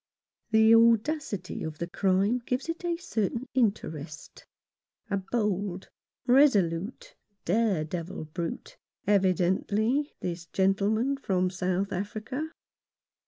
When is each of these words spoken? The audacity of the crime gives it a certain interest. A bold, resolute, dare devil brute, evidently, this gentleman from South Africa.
The 0.49 0.73
audacity 0.73 1.61
of 1.61 1.77
the 1.77 1.85
crime 1.85 2.39
gives 2.39 2.67
it 2.69 2.83
a 2.83 2.97
certain 2.97 3.45
interest. 3.53 4.47
A 5.11 5.17
bold, 5.17 5.89
resolute, 6.25 7.13
dare 7.45 7.83
devil 7.83 8.25
brute, 8.25 8.77
evidently, 9.05 10.15
this 10.19 10.47
gentleman 10.47 11.17
from 11.17 11.51
South 11.51 11.91
Africa. 11.93 12.51